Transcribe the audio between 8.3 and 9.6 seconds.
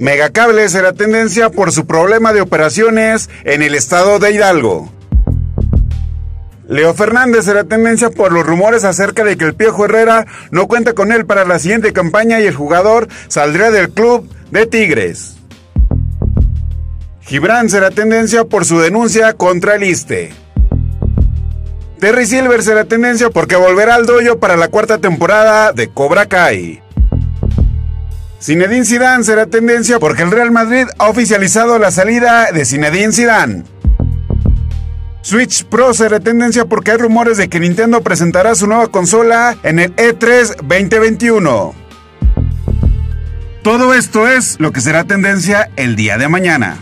los rumores acerca de que el